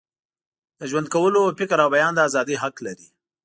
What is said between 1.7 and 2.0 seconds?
او